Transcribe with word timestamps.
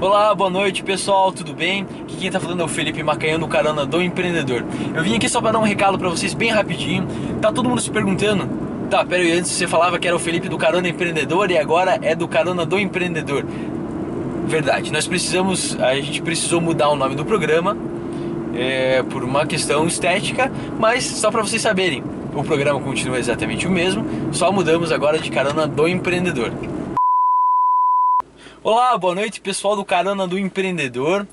Olá, 0.00 0.32
boa 0.32 0.48
noite 0.48 0.84
pessoal, 0.84 1.32
tudo 1.32 1.52
bem? 1.52 1.82
Aqui 2.02 2.16
quem 2.18 2.30
tá 2.30 2.38
falando 2.38 2.60
é 2.60 2.64
o 2.64 2.68
Felipe 2.68 3.02
Macanhão 3.02 3.40
do 3.40 3.48
Carona 3.48 3.84
do 3.84 4.00
Empreendedor. 4.00 4.64
Eu 4.94 5.02
vim 5.02 5.16
aqui 5.16 5.28
só 5.28 5.40
para 5.40 5.50
dar 5.50 5.58
um 5.58 5.64
recado 5.64 5.98
para 5.98 6.08
vocês 6.08 6.34
bem 6.34 6.50
rapidinho. 6.50 7.04
Tá 7.42 7.50
todo 7.50 7.68
mundo 7.68 7.80
se 7.80 7.90
perguntando? 7.90 8.48
Tá, 8.88 9.04
pera 9.04 9.24
aí, 9.24 9.32
antes 9.32 9.50
você 9.50 9.66
falava 9.66 9.98
que 9.98 10.06
era 10.06 10.14
o 10.14 10.20
Felipe 10.20 10.48
do 10.48 10.56
Carona 10.56 10.88
Empreendedor 10.88 11.50
e 11.50 11.58
agora 11.58 11.98
é 12.00 12.14
do 12.14 12.28
Carona 12.28 12.64
do 12.64 12.78
Empreendedor. 12.78 13.44
Verdade, 14.46 14.92
nós 14.92 15.08
precisamos, 15.08 15.76
a 15.80 15.96
gente 15.96 16.22
precisou 16.22 16.60
mudar 16.60 16.90
o 16.90 16.94
nome 16.94 17.16
do 17.16 17.24
programa 17.24 17.76
é, 18.54 19.02
por 19.02 19.24
uma 19.24 19.46
questão 19.46 19.84
estética, 19.84 20.48
mas 20.78 21.02
só 21.04 21.28
para 21.28 21.42
vocês 21.42 21.60
saberem, 21.60 22.04
o 22.32 22.44
programa 22.44 22.78
continua 22.78 23.18
exatamente 23.18 23.66
o 23.66 23.70
mesmo, 23.70 24.06
só 24.30 24.52
mudamos 24.52 24.92
agora 24.92 25.18
de 25.18 25.28
Carona 25.28 25.66
do 25.66 25.88
Empreendedor. 25.88 26.52
Olá, 28.70 28.98
boa 28.98 29.14
noite 29.14 29.40
pessoal 29.40 29.74
do 29.74 29.82
Carona 29.82 30.28
do 30.28 30.38
Empreendedor. 30.38 31.26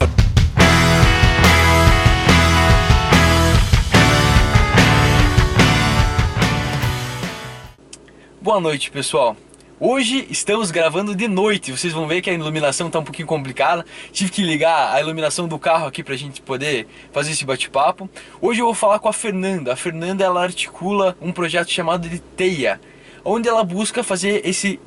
Boa 8.42 8.62
noite 8.62 8.90
pessoal. 8.90 9.36
Hoje 9.78 10.26
estamos 10.30 10.72
gravando 10.72 11.14
de 11.14 11.28
noite, 11.28 11.74
vocês 11.74 11.92
vão 11.92 12.08
ver 12.08 12.22
que 12.22 12.30
a 12.30 12.34
iluminação 12.34 12.88
está 12.88 13.00
um 13.00 13.04
pouquinho 13.04 13.28
complicada. 13.28 13.86
Tive 14.14 14.32
que 14.32 14.42
ligar 14.42 14.94
a 14.94 15.02
iluminação 15.02 15.46
do 15.46 15.60
carro 15.60 15.88
aqui 15.88 16.02
para 16.02 16.14
a 16.14 16.18
gente 16.18 16.42
poder 16.42 16.88
fazer 17.12 17.34
esse 17.34 17.44
bate-papo. 17.44 18.10
Hoje 18.42 18.62
eu 18.62 18.66
vou 18.66 18.74
falar 18.74 19.00
com 19.00 19.10
a 19.10 19.14
Fernanda. 19.14 19.74
A 19.74 19.76
Fernanda 19.76 20.24
ela 20.24 20.42
articula 20.42 21.18
um 21.22 21.34
projeto 21.34 21.70
chamado 21.70 22.08
de 22.08 22.20
Teia, 22.20 22.80
onde 23.26 23.50
ela 23.50 23.62
busca 23.62 24.06
fazer 24.06 24.40
esse 24.48 24.80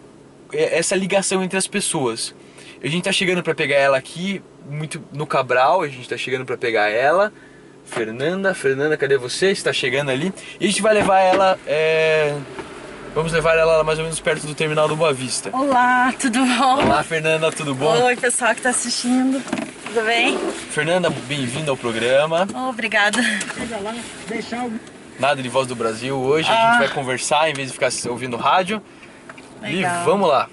essa 0.53 0.97
ligação 0.97 1.43
entre 1.43 1.59
as 1.59 1.67
pessoas. 1.67 2.35
A 2.83 2.87
gente 2.87 3.05
tá 3.05 3.13
chegando 3.13 3.43
para 3.43 3.55
pegar 3.55 3.77
ela 3.77 3.97
aqui, 3.97 4.43
muito 4.69 5.03
no 5.13 5.27
Cabral, 5.27 5.83
a 5.83 5.89
gente 5.89 6.09
tá 6.09 6.17
chegando 6.17 6.45
para 6.45 6.57
pegar 6.57 6.89
ela. 6.89 7.33
Fernanda, 7.85 8.55
Fernanda, 8.55 8.97
cadê 8.97 9.17
você? 9.17 9.51
Está 9.51 9.73
chegando 9.73 10.11
ali. 10.11 10.33
E 10.61 10.67
a 10.67 10.69
gente 10.69 10.83
vai 10.83 10.95
levar 10.95 11.21
ela. 11.21 11.59
É... 11.67 12.37
Vamos 13.15 13.33
levar 13.33 13.57
ela 13.57 13.83
mais 13.83 13.99
ou 13.99 14.05
menos 14.05 14.21
perto 14.21 14.47
do 14.47 14.55
terminal 14.55 14.87
do 14.87 14.95
Boa 14.95 15.13
Vista. 15.13 15.51
Olá, 15.53 16.13
tudo 16.21 16.39
bom? 16.45 16.85
Olá, 16.85 17.03
Fernanda, 17.03 17.51
tudo 17.51 17.75
bom? 17.75 18.05
Oi, 18.05 18.17
pessoal 18.17 18.53
que 18.53 18.59
está 18.59 18.71
assistindo. 18.71 19.43
Tudo 19.87 20.05
bem? 20.05 20.39
Fernanda, 20.71 21.09
bem-vinda 21.11 21.71
ao 21.71 21.77
programa. 21.77 22.47
Oh, 22.55 22.69
obrigada. 22.69 23.19
Nada 25.19 25.43
de 25.43 25.49
voz 25.49 25.67
do 25.67 25.75
Brasil. 25.75 26.17
Hoje 26.17 26.49
ah. 26.49 26.53
a 26.53 26.71
gente 26.71 26.87
vai 26.87 26.95
conversar 26.95 27.51
em 27.51 27.55
vez 27.55 27.69
de 27.69 27.75
ficar 27.75 27.91
ouvindo 28.09 28.37
rádio. 28.37 28.81
Legal. 29.61 30.03
E 30.03 30.05
vamos 30.05 30.29
lá. 30.29 30.49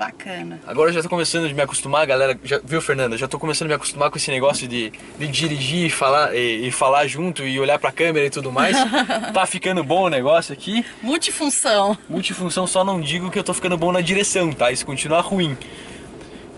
Bacana. 0.00 0.58
Agora 0.66 0.88
eu 0.88 0.94
já 0.94 1.02
tô 1.02 1.10
começando 1.10 1.44
a 1.44 1.52
me 1.52 1.60
acostumar, 1.60 2.06
galera. 2.06 2.38
Já, 2.42 2.58
viu, 2.64 2.80
Fernanda? 2.80 3.18
Já 3.18 3.28
tô 3.28 3.38
começando 3.38 3.66
a 3.66 3.68
me 3.68 3.74
acostumar 3.74 4.10
com 4.10 4.16
esse 4.16 4.30
negócio 4.30 4.66
de, 4.66 4.90
de 5.18 5.28
dirigir 5.28 5.86
e 5.86 5.90
falar, 5.90 6.34
e, 6.34 6.68
e 6.68 6.70
falar 6.70 7.06
junto 7.06 7.44
e 7.44 7.60
olhar 7.60 7.78
pra 7.78 7.92
câmera 7.92 8.24
e 8.24 8.30
tudo 8.30 8.50
mais. 8.50 8.76
tá 9.34 9.44
ficando 9.44 9.84
bom 9.84 10.04
o 10.04 10.08
negócio 10.08 10.54
aqui. 10.54 10.86
Multifunção. 11.02 11.98
Multifunção, 12.08 12.66
só 12.66 12.82
não 12.82 12.98
digo 12.98 13.30
que 13.30 13.38
eu 13.38 13.44
tô 13.44 13.52
ficando 13.52 13.76
bom 13.76 13.92
na 13.92 14.00
direção, 14.00 14.52
tá? 14.52 14.72
Isso 14.72 14.86
continua 14.86 15.20
ruim. 15.20 15.54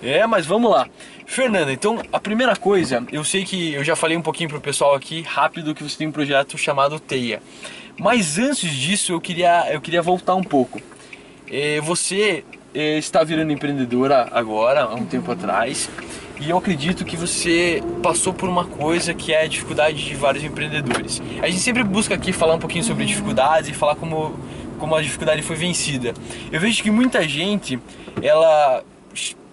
É, 0.01 0.25
mas 0.25 0.47
vamos 0.47 0.71
lá. 0.71 0.87
Fernanda, 1.27 1.73
então 1.73 2.01
a 2.13 2.21
primeira 2.21 2.55
coisa, 2.55 3.05
eu 3.11 3.25
sei 3.25 3.45
que 3.45 3.73
eu 3.73 3.83
já 3.83 3.97
falei 3.97 4.17
um 4.17 4.23
pouquinho 4.23 4.51
pro 4.51 4.61
pessoal 4.61 4.95
aqui 4.95 5.23
rápido 5.23 5.75
que 5.75 5.83
você 5.83 5.97
tem 5.97 6.07
um 6.07 6.13
projeto 6.13 6.57
chamado 6.59 7.01
Teia. 7.01 7.43
Mas 7.99 8.39
antes 8.39 8.71
disso 8.71 9.13
eu 9.13 9.21
queria, 9.21 9.73
eu 9.73 9.81
queria 9.81 10.03
voltar 10.03 10.35
um 10.35 10.45
pouco. 10.45 10.81
É, 11.53 11.83
você 11.83 12.43
é, 12.75 12.97
está 12.97 13.23
virando 13.23 13.53
empreendedora 13.53 14.27
agora, 14.33 14.85
há 14.85 14.95
um 14.95 15.05
tempo 15.05 15.31
atrás, 15.31 15.91
e 16.41 16.49
eu 16.49 16.57
acredito 16.57 17.05
que 17.05 17.15
você 17.15 17.83
passou 18.03 18.33
por 18.33 18.49
uma 18.49 18.65
coisa 18.65 19.13
que 19.13 19.35
é 19.35 19.43
a 19.43 19.47
dificuldade 19.47 20.03
de 20.03 20.15
vários 20.15 20.43
empreendedores. 20.43 21.21
A 21.43 21.49
gente 21.51 21.61
sempre 21.61 21.85
busca 21.85 22.15
aqui 22.15 22.33
falar 22.33 22.55
um 22.55 22.59
pouquinho 22.59 22.83
sobre 22.83 23.05
dificuldades 23.05 23.69
e 23.69 23.75
falar 23.75 23.97
como, 23.97 24.35
como 24.79 24.95
a 24.95 25.03
dificuldade 25.03 25.43
foi 25.43 25.55
vencida. 25.55 26.15
Eu 26.51 26.59
vejo 26.59 26.83
que 26.83 26.91
muita 26.91 27.29
gente, 27.29 27.79
ela, 28.23 28.83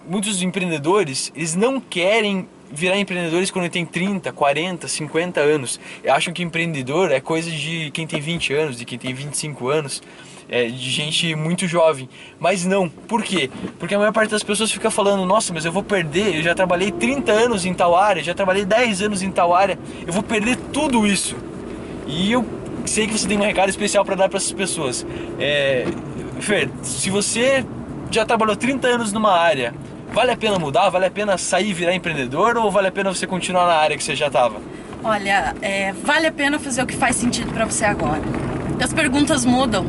muitos 0.08 0.40
empreendedores, 0.40 1.30
eles 1.36 1.54
não 1.54 1.78
querem 1.82 2.48
virar 2.72 2.96
empreendedores 2.96 3.50
quando 3.50 3.68
tem 3.68 3.84
30, 3.84 4.32
40, 4.32 4.88
50 4.88 5.38
anos. 5.38 5.78
Acham 6.08 6.32
que 6.32 6.42
empreendedor 6.42 7.12
é 7.12 7.20
coisa 7.20 7.50
de 7.50 7.90
quem 7.90 8.06
tem 8.06 8.22
20 8.22 8.54
anos, 8.54 8.78
de 8.78 8.86
quem 8.86 8.98
tem 8.98 9.12
25 9.12 9.68
anos 9.68 10.02
é, 10.50 10.66
de 10.66 10.90
gente 10.90 11.34
muito 11.36 11.66
jovem. 11.68 12.08
Mas 12.38 12.66
não. 12.66 12.88
Por 12.88 13.22
quê? 13.22 13.48
Porque 13.78 13.94
a 13.94 13.98
maior 13.98 14.12
parte 14.12 14.30
das 14.30 14.42
pessoas 14.42 14.70
fica 14.70 14.90
falando: 14.90 15.24
nossa, 15.24 15.54
mas 15.54 15.64
eu 15.64 15.72
vou 15.72 15.82
perder. 15.82 16.36
Eu 16.36 16.42
já 16.42 16.54
trabalhei 16.54 16.90
30 16.90 17.30
anos 17.30 17.64
em 17.64 17.72
tal 17.72 17.96
área, 17.96 18.22
já 18.22 18.34
trabalhei 18.34 18.64
10 18.64 19.02
anos 19.02 19.22
em 19.22 19.30
tal 19.30 19.54
área. 19.54 19.78
Eu 20.06 20.12
vou 20.12 20.22
perder 20.22 20.56
tudo 20.72 21.06
isso. 21.06 21.36
E 22.06 22.32
eu 22.32 22.44
sei 22.84 23.06
que 23.06 23.16
você 23.16 23.28
tem 23.28 23.38
um 23.38 23.42
recado 23.42 23.68
especial 23.68 24.04
para 24.04 24.16
dar 24.16 24.28
para 24.28 24.38
essas 24.38 24.52
pessoas. 24.52 25.06
É, 25.38 25.86
Fer, 26.40 26.68
se 26.82 27.08
você 27.10 27.64
já 28.10 28.24
trabalhou 28.24 28.56
30 28.56 28.88
anos 28.88 29.12
numa 29.12 29.32
área, 29.32 29.72
vale 30.12 30.32
a 30.32 30.36
pena 30.36 30.58
mudar? 30.58 30.88
Vale 30.88 31.06
a 31.06 31.10
pena 31.10 31.38
sair 31.38 31.70
e 31.70 31.72
virar 31.72 31.94
empreendedor 31.94 32.56
ou 32.56 32.70
vale 32.70 32.88
a 32.88 32.92
pena 32.92 33.14
você 33.14 33.26
continuar 33.26 33.66
na 33.66 33.74
área 33.74 33.96
que 33.96 34.02
você 34.02 34.16
já 34.16 34.26
estava? 34.26 34.56
Olha, 35.04 35.54
é, 35.62 35.92
vale 35.92 36.26
a 36.26 36.32
pena 36.32 36.58
fazer 36.58 36.82
o 36.82 36.86
que 36.86 36.96
faz 36.96 37.16
sentido 37.16 37.52
para 37.52 37.64
você 37.64 37.84
agora. 37.84 38.20
As 38.82 38.92
perguntas 38.92 39.44
mudam. 39.44 39.84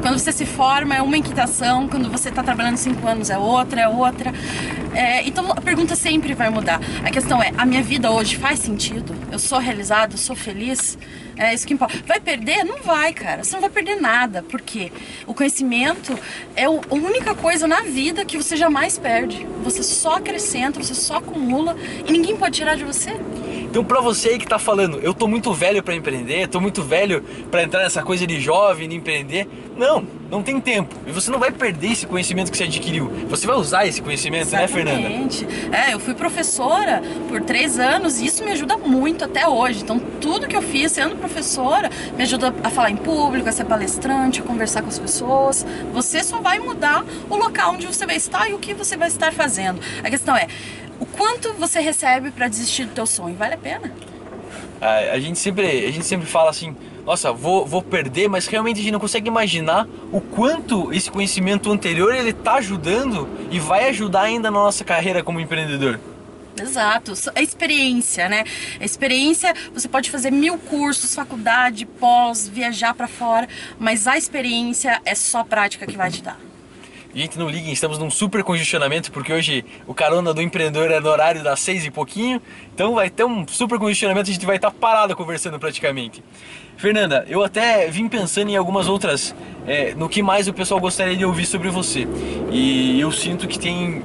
Quando 0.00 0.18
você 0.18 0.32
se 0.32 0.46
forma 0.46 0.94
é 0.94 1.02
uma 1.02 1.16
inquietação, 1.16 1.88
quando 1.88 2.10
você 2.10 2.28
está 2.28 2.42
trabalhando 2.42 2.76
cinco 2.76 3.06
anos 3.06 3.30
é 3.30 3.38
outra, 3.38 3.80
é 3.80 3.88
outra. 3.88 4.32
É, 4.94 5.26
então 5.26 5.50
a 5.52 5.60
pergunta 5.60 5.94
sempre 5.94 6.34
vai 6.34 6.48
mudar. 6.48 6.80
A 7.04 7.10
questão 7.10 7.42
é: 7.42 7.52
a 7.56 7.66
minha 7.66 7.82
vida 7.82 8.10
hoje 8.10 8.36
faz 8.36 8.60
sentido? 8.60 9.14
Eu 9.30 9.38
sou 9.38 9.58
realizado? 9.58 10.12
Eu 10.12 10.18
sou 10.18 10.36
feliz? 10.36 10.96
É 11.36 11.52
isso 11.52 11.66
que 11.66 11.74
importa. 11.74 11.98
Vai 12.06 12.18
perder? 12.18 12.64
Não 12.64 12.82
vai, 12.82 13.12
cara. 13.12 13.44
Você 13.44 13.52
não 13.54 13.60
vai 13.60 13.68
perder 13.68 14.00
nada. 14.00 14.42
Por 14.42 14.60
quê? 14.60 14.90
O 15.26 15.34
conhecimento 15.34 16.18
é 16.54 16.64
a 16.64 16.70
única 16.70 17.34
coisa 17.34 17.66
na 17.66 17.82
vida 17.82 18.24
que 18.24 18.38
você 18.38 18.56
jamais 18.56 18.98
perde. 18.98 19.46
Você 19.62 19.82
só 19.82 20.16
acrescenta, 20.16 20.82
você 20.82 20.94
só 20.94 21.16
acumula 21.16 21.76
e 22.06 22.12
ninguém 22.12 22.36
pode 22.36 22.56
tirar 22.56 22.74
de 22.74 22.84
você. 22.84 23.10
Então, 23.76 23.84
pra 23.84 24.00
você 24.00 24.30
aí 24.30 24.38
que 24.38 24.46
tá 24.46 24.58
falando, 24.58 25.00
eu 25.02 25.12
tô 25.12 25.28
muito 25.28 25.52
velho 25.52 25.82
para 25.82 25.94
empreender, 25.94 26.48
tô 26.48 26.62
muito 26.62 26.82
velho 26.82 27.22
para 27.50 27.62
entrar 27.62 27.82
nessa 27.82 28.02
coisa 28.02 28.26
de 28.26 28.40
jovem, 28.40 28.88
de 28.88 28.96
empreender. 28.96 29.46
Não, 29.76 30.02
não 30.30 30.42
tem 30.42 30.58
tempo. 30.58 30.94
E 31.06 31.12
você 31.12 31.30
não 31.30 31.38
vai 31.38 31.52
perder 31.52 31.92
esse 31.92 32.06
conhecimento 32.06 32.50
que 32.50 32.56
você 32.56 32.64
adquiriu. 32.64 33.12
Você 33.28 33.46
vai 33.46 33.54
usar 33.54 33.86
esse 33.86 34.00
conhecimento, 34.00 34.44
Exatamente. 34.44 35.44
né, 35.44 35.50
Fernanda? 35.50 35.76
É, 35.76 35.92
eu 35.92 36.00
fui 36.00 36.14
professora 36.14 37.02
por 37.28 37.42
três 37.42 37.78
anos 37.78 38.18
e 38.18 38.24
isso 38.24 38.42
me 38.42 38.52
ajuda 38.52 38.78
muito 38.78 39.26
até 39.26 39.46
hoje. 39.46 39.82
Então, 39.82 39.98
tudo 39.98 40.48
que 40.48 40.56
eu 40.56 40.62
fiz 40.62 40.92
sendo 40.92 41.14
professora 41.14 41.90
me 42.16 42.22
ajuda 42.22 42.54
a 42.64 42.70
falar 42.70 42.90
em 42.90 42.96
público, 42.96 43.46
a 43.46 43.52
ser 43.52 43.66
palestrante, 43.66 44.40
a 44.40 44.42
conversar 44.42 44.80
com 44.80 44.88
as 44.88 44.98
pessoas. 44.98 45.66
Você 45.92 46.24
só 46.24 46.40
vai 46.40 46.58
mudar 46.58 47.04
o 47.28 47.36
local 47.36 47.74
onde 47.74 47.86
você 47.86 48.06
vai 48.06 48.16
estar 48.16 48.48
e 48.48 48.54
o 48.54 48.58
que 48.58 48.72
você 48.72 48.96
vai 48.96 49.08
estar 49.08 49.34
fazendo. 49.34 49.78
A 50.02 50.08
questão 50.08 50.34
é, 50.34 50.48
quanto 51.16 51.52
você 51.54 51.80
recebe 51.80 52.30
para 52.30 52.48
desistir 52.48 52.84
do 52.84 52.92
teu 52.92 53.06
sonho? 53.06 53.34
Vale 53.34 53.54
a 53.54 53.58
pena? 53.58 53.92
A, 54.80 55.14
a, 55.14 55.20
gente 55.20 55.38
sempre, 55.38 55.66
a 55.86 55.90
gente 55.90 56.04
sempre 56.04 56.26
fala 56.26 56.50
assim, 56.50 56.76
nossa, 57.04 57.32
vou, 57.32 57.64
vou 57.64 57.82
perder, 57.82 58.28
mas 58.28 58.46
realmente 58.46 58.80
a 58.80 58.82
gente 58.82 58.92
não 58.92 59.00
consegue 59.00 59.28
imaginar 59.28 59.86
o 60.12 60.20
quanto 60.20 60.92
esse 60.92 61.10
conhecimento 61.10 61.70
anterior 61.70 62.14
ele 62.14 62.30
está 62.30 62.54
ajudando 62.54 63.28
e 63.50 63.58
vai 63.58 63.88
ajudar 63.88 64.22
ainda 64.22 64.50
na 64.50 64.58
nossa 64.58 64.84
carreira 64.84 65.22
como 65.22 65.40
empreendedor. 65.40 65.98
Exato, 66.60 67.12
a 67.34 67.42
experiência, 67.42 68.28
né? 68.30 68.44
A 68.80 68.84
experiência, 68.84 69.54
você 69.74 69.88
pode 69.88 70.10
fazer 70.10 70.30
mil 70.30 70.56
cursos, 70.56 71.14
faculdade, 71.14 71.84
pós, 71.84 72.48
viajar 72.48 72.94
para 72.94 73.06
fora, 73.06 73.46
mas 73.78 74.06
a 74.06 74.16
experiência 74.16 75.00
é 75.04 75.14
só 75.14 75.44
prática 75.44 75.86
que 75.86 75.96
vai 75.96 76.10
te 76.10 76.22
dar. 76.22 76.45
Gente, 77.16 77.38
não 77.38 77.48
liguem, 77.48 77.72
estamos 77.72 77.98
num 77.98 78.10
super 78.10 78.44
congestionamento 78.44 79.10
porque 79.10 79.32
hoje 79.32 79.64
o 79.86 79.94
carona 79.94 80.34
do 80.34 80.42
empreendedor 80.42 80.90
é 80.90 81.00
no 81.00 81.08
horário 81.08 81.42
das 81.42 81.60
seis 81.60 81.82
e 81.86 81.90
pouquinho. 81.90 82.42
Então 82.74 82.94
vai 82.94 83.08
ter 83.08 83.24
um 83.24 83.48
super 83.48 83.78
congestionamento, 83.78 84.28
a 84.28 84.32
gente 84.34 84.44
vai 84.44 84.56
estar 84.56 84.70
parado 84.70 85.16
conversando 85.16 85.58
praticamente. 85.58 86.22
Fernanda, 86.76 87.24
eu 87.26 87.42
até 87.42 87.88
vim 87.88 88.06
pensando 88.06 88.50
em 88.50 88.56
algumas 88.56 88.86
outras, 88.86 89.34
é, 89.66 89.94
no 89.94 90.10
que 90.10 90.22
mais 90.22 90.46
o 90.46 90.52
pessoal 90.52 90.78
gostaria 90.78 91.16
de 91.16 91.24
ouvir 91.24 91.46
sobre 91.46 91.70
você. 91.70 92.06
E 92.50 93.00
eu 93.00 93.10
sinto 93.10 93.48
que 93.48 93.58
tem, 93.58 94.02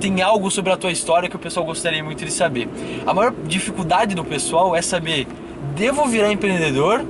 tem 0.00 0.20
algo 0.20 0.50
sobre 0.50 0.72
a 0.72 0.76
tua 0.76 0.90
história 0.90 1.28
que 1.28 1.36
o 1.36 1.38
pessoal 1.38 1.64
gostaria 1.64 2.02
muito 2.02 2.24
de 2.24 2.32
saber. 2.32 2.68
A 3.06 3.14
maior 3.14 3.32
dificuldade 3.46 4.12
do 4.16 4.24
pessoal 4.24 4.74
é 4.74 4.82
saber, 4.82 5.28
devo 5.76 6.04
virar 6.06 6.32
empreendedor 6.32 7.06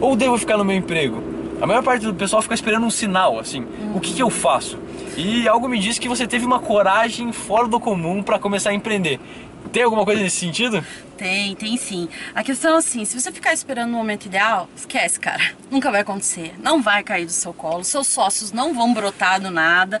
ou 0.00 0.14
devo 0.14 0.38
ficar 0.38 0.56
no 0.56 0.64
meu 0.64 0.76
emprego? 0.76 1.35
A 1.60 1.66
maior 1.66 1.82
parte 1.82 2.04
do 2.04 2.14
pessoal 2.14 2.42
fica 2.42 2.54
esperando 2.54 2.84
um 2.84 2.90
sinal, 2.90 3.38
assim, 3.38 3.66
o 3.94 4.00
que, 4.00 4.12
que 4.12 4.22
eu 4.22 4.28
faço? 4.28 4.78
E 5.16 5.48
algo 5.48 5.66
me 5.68 5.78
diz 5.78 5.98
que 5.98 6.08
você 6.08 6.26
teve 6.26 6.44
uma 6.44 6.58
coragem 6.58 7.32
fora 7.32 7.66
do 7.66 7.80
comum 7.80 8.22
para 8.22 8.38
começar 8.38 8.70
a 8.70 8.74
empreender. 8.74 9.18
Tem 9.72 9.82
alguma 9.82 10.04
coisa 10.04 10.22
nesse 10.22 10.36
sentido? 10.36 10.84
Tem, 11.16 11.54
tem 11.56 11.76
sim. 11.78 12.08
A 12.34 12.44
questão 12.44 12.74
é 12.74 12.78
assim, 12.78 13.04
se 13.06 13.18
você 13.18 13.32
ficar 13.32 13.54
esperando 13.54 13.88
o 13.88 13.96
momento 13.96 14.26
ideal, 14.26 14.68
esquece, 14.76 15.18
cara. 15.18 15.42
Nunca 15.70 15.90
vai 15.90 16.02
acontecer. 16.02 16.54
Não 16.62 16.82
vai 16.82 17.02
cair 17.02 17.24
do 17.24 17.32
seu 17.32 17.54
colo. 17.54 17.82
Seus 17.84 18.06
sócios 18.06 18.52
não 18.52 18.74
vão 18.74 18.92
brotar 18.92 19.40
do 19.40 19.50
nada. 19.50 20.00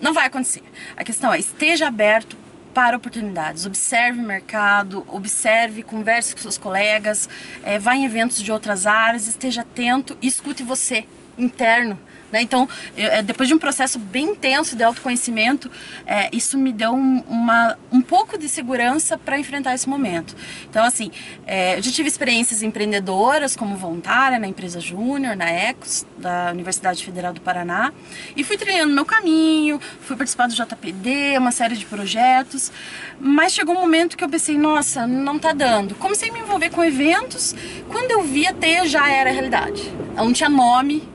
Não 0.00 0.14
vai 0.14 0.26
acontecer. 0.26 0.62
A 0.96 1.02
questão 1.02 1.32
é, 1.32 1.38
esteja 1.38 1.88
aberto 1.88 2.36
para 2.74 2.96
oportunidades. 2.96 3.64
Observe 3.64 4.18
o 4.18 4.22
mercado, 4.22 5.06
observe, 5.08 5.82
converse 5.82 6.34
com 6.34 6.42
seus 6.42 6.58
colegas, 6.58 7.28
é, 7.62 7.78
vá 7.78 7.94
em 7.94 8.04
eventos 8.04 8.42
de 8.42 8.50
outras 8.50 8.84
áreas, 8.84 9.28
esteja 9.28 9.62
atento 9.62 10.18
e 10.20 10.26
escute 10.26 10.64
você 10.64 11.06
interno. 11.38 11.98
Né? 12.34 12.42
Então, 12.42 12.68
eu, 12.96 13.06
é, 13.12 13.22
depois 13.22 13.48
de 13.48 13.54
um 13.54 13.58
processo 13.58 13.96
bem 13.96 14.30
intenso 14.30 14.74
de 14.74 14.82
autoconhecimento, 14.82 15.70
é, 16.04 16.28
isso 16.32 16.58
me 16.58 16.72
deu 16.72 16.90
um, 16.90 17.22
uma, 17.28 17.78
um 17.92 18.00
pouco 18.00 18.36
de 18.36 18.48
segurança 18.48 19.16
para 19.16 19.38
enfrentar 19.38 19.72
esse 19.72 19.88
momento. 19.88 20.34
Então, 20.68 20.84
assim, 20.84 21.12
é, 21.46 21.78
eu 21.78 21.82
já 21.82 21.92
tive 21.92 22.08
experiências 22.08 22.60
empreendedoras 22.60 23.54
como 23.54 23.76
voluntária 23.76 24.36
na 24.36 24.48
empresa 24.48 24.80
Júnior, 24.80 25.36
na 25.36 25.48
ECOS, 25.48 26.04
da 26.18 26.50
Universidade 26.50 27.04
Federal 27.04 27.32
do 27.32 27.40
Paraná, 27.40 27.92
e 28.36 28.42
fui 28.42 28.56
trilhando 28.56 28.92
meu 28.92 29.04
caminho, 29.04 29.80
fui 30.00 30.16
participar 30.16 30.48
do 30.48 30.54
JPD, 30.54 31.38
uma 31.38 31.52
série 31.52 31.76
de 31.76 31.86
projetos, 31.86 32.72
mas 33.20 33.52
chegou 33.52 33.76
um 33.76 33.80
momento 33.80 34.16
que 34.16 34.24
eu 34.24 34.28
pensei, 34.28 34.58
nossa, 34.58 35.06
não 35.06 35.38
tá 35.38 35.52
dando. 35.52 35.94
Comecei 35.94 36.30
a 36.30 36.32
me 36.32 36.40
envolver 36.40 36.70
com 36.70 36.82
eventos, 36.82 37.54
quando 37.88 38.10
eu 38.10 38.22
vi 38.24 38.44
a 38.44 38.52
T 38.52 38.88
já 38.88 39.08
era 39.08 39.30
realidade. 39.30 39.88
Ela 40.16 40.24
não 40.24 40.32
tinha 40.32 40.48
nome, 40.48 41.13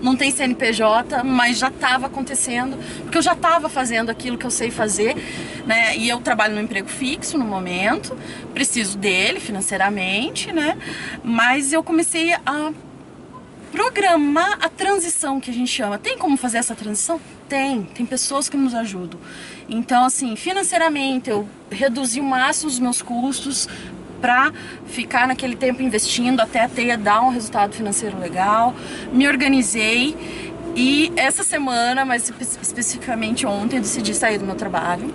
não 0.00 0.16
tem 0.16 0.30
CNPJ, 0.30 1.22
mas 1.24 1.58
já 1.58 1.68
estava 1.68 2.06
acontecendo, 2.06 2.76
porque 3.02 3.18
eu 3.18 3.22
já 3.22 3.32
estava 3.32 3.68
fazendo 3.68 4.10
aquilo 4.10 4.38
que 4.38 4.46
eu 4.46 4.50
sei 4.50 4.70
fazer, 4.70 5.16
né? 5.66 5.96
E 5.96 6.08
eu 6.08 6.20
trabalho 6.20 6.54
no 6.54 6.60
emprego 6.60 6.88
fixo 6.88 7.36
no 7.38 7.44
momento, 7.44 8.16
preciso 8.54 8.96
dele 8.98 9.40
financeiramente, 9.40 10.52
né? 10.52 10.76
Mas 11.22 11.72
eu 11.72 11.82
comecei 11.82 12.32
a 12.46 12.72
programar 13.72 14.58
a 14.60 14.68
transição 14.68 15.40
que 15.40 15.50
a 15.50 15.54
gente 15.54 15.70
chama. 15.70 15.98
Tem 15.98 16.18
como 16.18 16.36
fazer 16.36 16.58
essa 16.58 16.74
transição? 16.74 17.20
Tem, 17.48 17.82
tem 17.82 18.04
pessoas 18.04 18.48
que 18.48 18.56
nos 18.56 18.74
ajudam. 18.74 19.18
Então, 19.68 20.04
assim, 20.04 20.34
financeiramente 20.34 21.30
eu 21.30 21.48
reduzi 21.70 22.20
o 22.20 22.24
máximo 22.24 22.68
os 22.68 22.78
meus 22.78 23.00
custos 23.02 23.68
para 24.20 24.52
ficar 24.86 25.26
naquele 25.26 25.56
tempo 25.56 25.82
investindo 25.82 26.40
até 26.40 26.68
ter 26.68 26.96
dar 26.96 27.22
um 27.22 27.30
resultado 27.30 27.74
financeiro 27.74 28.18
legal. 28.18 28.74
Me 29.12 29.26
organizei 29.26 30.16
e 30.76 31.12
essa 31.16 31.42
semana, 31.42 32.04
mas 32.04 32.32
especificamente 32.62 33.46
ontem, 33.46 33.76
eu 33.76 33.82
decidi 33.82 34.14
sair 34.14 34.38
do 34.38 34.44
meu 34.44 34.54
trabalho. 34.54 35.12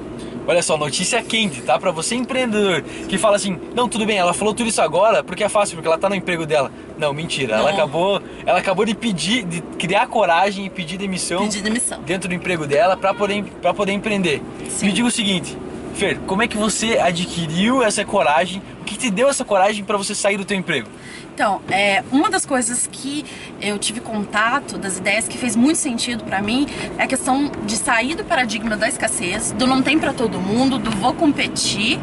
Olha 0.48 0.62
só, 0.62 0.78
notícia 0.78 1.24
quente, 1.24 1.62
tá? 1.62 1.80
Para 1.80 1.90
você 1.90 2.14
empreendedor 2.14 2.84
que 3.08 3.18
fala 3.18 3.36
assim: 3.36 3.60
"Não, 3.74 3.90
tudo 3.90 4.06
bem, 4.06 4.18
ela 4.18 4.34
falou 4.34 4.54
tudo 4.54 4.70
isso 4.70 4.82
agora 4.82 5.24
porque 5.24 5.44
é 5.44 5.50
fácil, 5.50 5.76
porque 5.76 5.88
ela 5.88 5.98
tá 5.98 6.08
no 6.08 6.14
emprego 6.14 6.46
dela". 6.46 6.72
Não, 7.00 7.14
mentira. 7.14 7.58
Não. 7.58 7.64
Ela 7.64 7.72
acabou, 7.72 8.22
ela 8.46 8.60
acabou 8.60 8.86
de 8.86 8.94
pedir, 8.94 9.44
de 9.44 9.62
criar 9.80 10.08
coragem 10.08 10.66
e 10.66 10.70
pedir 10.70 10.98
demissão, 10.98 11.46
pedir 11.46 11.64
demissão. 11.64 12.00
dentro 12.04 12.30
do 12.30 12.36
emprego 12.36 12.68
dela 12.68 12.96
para 12.96 13.14
poder 13.14 13.44
para 13.60 13.74
poder 13.74 13.94
empreender. 13.94 14.42
Sim. 14.70 14.86
Me 14.88 14.92
diga 14.92 15.08
o 15.08 15.12
seguinte: 15.12 15.58
Fer, 15.96 16.20
como 16.28 16.44
é 16.44 16.48
que 16.48 16.58
você 16.58 17.00
adquiriu 17.00 17.82
essa 17.82 18.04
coragem? 18.04 18.62
Que 18.96 19.02
te 19.02 19.12
deu 19.12 19.28
essa 19.28 19.44
coragem 19.44 19.84
para 19.84 19.98
você 19.98 20.16
sair 20.16 20.38
do 20.38 20.46
teu 20.46 20.56
emprego? 20.56 20.88
Então, 21.34 21.60
é, 21.70 22.02
uma 22.14 22.30
das 22.30 22.46
coisas 22.46 22.88
que 22.90 23.26
eu 23.62 23.78
tive 23.78 24.00
contato, 24.00 24.78
das 24.78 24.98
ideias 24.98 25.28
que 25.28 25.38
fez 25.38 25.54
muito 25.54 25.76
sentido 25.76 26.24
para 26.24 26.42
mim, 26.42 26.66
é 26.98 27.04
a 27.04 27.08
questão 27.08 27.52
de 27.66 27.76
sair 27.76 28.16
do 28.16 28.24
paradigma 28.24 28.78
da 28.78 28.88
escassez, 28.88 29.52
do 29.52 29.68
não 29.68 29.82
tem 29.82 30.00
para 30.00 30.14
todo 30.14 30.40
mundo, 30.40 30.78
do 30.78 30.90
vou 30.92 31.14
competir, 31.14 32.00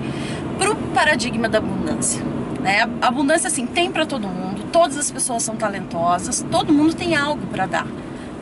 pro 0.58 0.76
paradigma 0.94 1.48
da 1.48 1.58
abundância. 1.58 2.22
Né? 2.60 2.86
Abundância, 3.00 3.48
assim, 3.48 3.64
tem 3.64 3.90
para 3.90 4.04
todo 4.04 4.28
mundo, 4.28 4.64
todas 4.70 4.98
as 4.98 5.10
pessoas 5.10 5.42
são 5.42 5.56
talentosas, 5.56 6.44
todo 6.50 6.70
mundo 6.70 6.94
tem 6.94 7.16
algo 7.16 7.46
para 7.46 7.64
dar. 7.64 7.86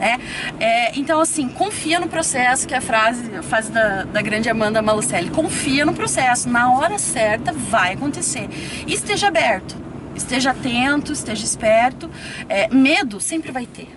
Né? 0.00 0.18
É, 0.58 0.98
então, 0.98 1.20
assim, 1.20 1.46
confia 1.48 2.00
no 2.00 2.08
processo, 2.08 2.66
que 2.66 2.72
é 2.72 2.78
a 2.78 2.80
frase, 2.80 3.36
a 3.36 3.42
frase 3.42 3.70
da, 3.70 4.04
da 4.04 4.22
grande 4.22 4.48
Amanda 4.48 4.80
Malucelli. 4.80 5.28
Confia 5.28 5.84
no 5.84 5.92
processo, 5.92 6.48
na 6.48 6.72
hora 6.72 6.98
certa 6.98 7.52
vai 7.52 7.92
acontecer. 7.92 8.48
E 8.86 8.94
esteja 8.94 9.28
aberto, 9.28 9.76
esteja 10.16 10.52
atento, 10.52 11.12
esteja 11.12 11.44
esperto. 11.44 12.10
É, 12.48 12.66
medo 12.68 13.20
sempre 13.20 13.52
vai 13.52 13.66
ter. 13.66 13.88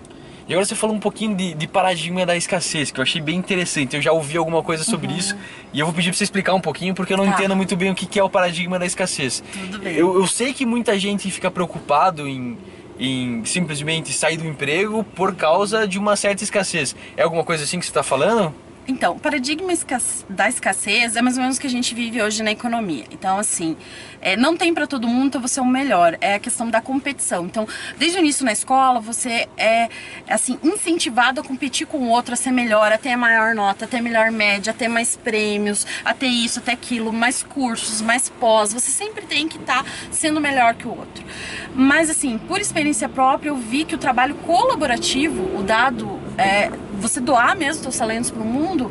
E 0.46 0.52
agora 0.52 0.66
você 0.66 0.74
falou 0.74 0.94
um 0.94 1.00
pouquinho 1.00 1.34
de, 1.34 1.54
de, 1.54 1.66
paradigma 1.66 2.26
da 2.26 2.36
escassez, 2.36 2.90
que 2.90 3.00
eu 3.00 3.02
achei 3.02 3.18
bem 3.18 3.36
interessante. 3.36 3.96
Eu 3.96 4.02
já 4.02 4.12
ouvi 4.12 4.36
alguma 4.36 4.62
coisa 4.62 4.84
sobre 4.84 5.06
uhum. 5.06 5.16
isso 5.16 5.34
e 5.72 5.80
eu 5.80 5.86
vou 5.86 5.94
pedir 5.94 6.10
para 6.10 6.18
você 6.18 6.24
explicar 6.24 6.52
um 6.52 6.60
pouquinho, 6.60 6.94
porque 6.94 7.14
eu 7.14 7.16
não 7.16 7.24
tá. 7.24 7.32
entendo 7.32 7.56
muito 7.56 7.74
bem 7.74 7.90
o 7.90 7.94
que 7.94 8.18
é 8.18 8.22
o 8.22 8.28
paradigma 8.28 8.78
da 8.78 8.84
escassez. 8.84 9.42
Tudo 9.52 9.78
bem. 9.78 9.96
Eu, 9.96 10.14
eu 10.14 10.26
sei 10.26 10.52
que 10.52 10.66
muita 10.66 10.98
gente 10.98 11.30
fica 11.30 11.50
preocupado 11.50 12.28
em 12.28 12.58
em 12.98 13.44
simplesmente 13.44 14.12
sair 14.12 14.36
do 14.36 14.46
emprego 14.46 15.04
por 15.04 15.34
causa 15.34 15.86
de 15.86 15.98
uma 15.98 16.16
certa 16.16 16.44
escassez. 16.44 16.94
É 17.16 17.22
alguma 17.22 17.44
coisa 17.44 17.64
assim 17.64 17.78
que 17.78 17.84
você 17.84 17.90
está 17.90 18.02
falando? 18.02 18.54
Então, 18.86 19.16
o 19.16 19.18
paradigma 19.18 19.72
da 20.28 20.48
escassez 20.48 21.16
é 21.16 21.22
mais 21.22 21.36
ou 21.36 21.42
menos 21.42 21.56
o 21.56 21.60
que 21.60 21.66
a 21.66 21.70
gente 21.70 21.94
vive 21.94 22.20
hoje 22.20 22.42
na 22.42 22.50
economia. 22.50 23.04
Então, 23.10 23.38
assim, 23.38 23.76
é, 24.20 24.36
não 24.36 24.56
tem 24.56 24.74
para 24.74 24.86
todo 24.86 25.08
mundo, 25.08 25.28
então 25.28 25.40
você 25.40 25.58
é 25.58 25.62
o 25.62 25.66
melhor. 25.66 26.18
É 26.20 26.34
a 26.34 26.38
questão 26.38 26.68
da 26.68 26.82
competição. 26.82 27.46
Então, 27.46 27.66
desde 27.96 28.18
o 28.18 28.20
início 28.20 28.44
na 28.44 28.52
escola, 28.52 29.00
você 29.00 29.48
é, 29.56 29.88
assim, 30.28 30.58
incentivado 30.62 31.40
a 31.40 31.44
competir 31.44 31.86
com 31.86 31.98
o 31.98 32.08
outro, 32.08 32.34
a 32.34 32.36
ser 32.36 32.50
melhor, 32.50 32.92
a 32.92 32.98
ter 32.98 33.16
maior 33.16 33.54
nota, 33.54 33.86
a 33.86 33.88
ter 33.88 34.02
melhor 34.02 34.30
média, 34.30 34.70
a 34.70 34.74
ter 34.74 34.88
mais 34.88 35.16
prêmios, 35.16 35.86
a 36.04 36.12
ter 36.12 36.26
isso, 36.26 36.58
a 36.58 36.62
ter 36.62 36.72
aquilo, 36.72 37.10
mais 37.10 37.42
cursos, 37.42 38.02
mais 38.02 38.28
pós. 38.28 38.74
Você 38.74 38.90
sempre 38.90 39.24
tem 39.24 39.48
que 39.48 39.56
estar 39.56 39.82
tá 39.82 39.90
sendo 40.10 40.42
melhor 40.42 40.74
que 40.74 40.86
o 40.86 40.90
outro. 40.90 41.24
Mas, 41.74 42.10
assim, 42.10 42.36
por 42.36 42.60
experiência 42.60 43.08
própria, 43.08 43.48
eu 43.48 43.56
vi 43.56 43.84
que 43.84 43.94
o 43.94 43.98
trabalho 43.98 44.34
colaborativo, 44.36 45.58
o 45.58 45.62
dado 45.62 46.20
é, 46.38 46.70
você 47.00 47.20
doar 47.20 47.56
mesmo 47.56 47.82
seus 47.82 47.96
talentos 47.96 48.30
para 48.30 48.42
o 48.42 48.46
mundo, 48.46 48.90